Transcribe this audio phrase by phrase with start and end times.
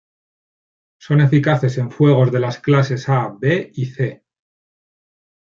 [0.97, 4.25] Son eficaces en fuegos de las clases A, B y C,